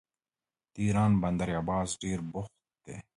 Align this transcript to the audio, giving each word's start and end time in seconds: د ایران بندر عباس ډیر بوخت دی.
د 0.73 0.75
ایران 0.85 1.11
بندر 1.21 1.49
عباس 1.59 1.89
ډیر 2.01 2.19
بوخت 2.31 2.53
دی. 2.85 2.95